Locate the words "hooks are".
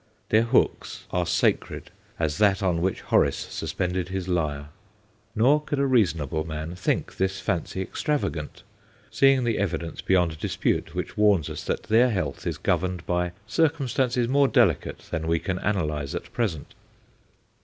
0.41-1.27